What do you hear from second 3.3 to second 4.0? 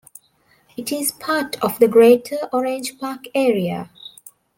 area.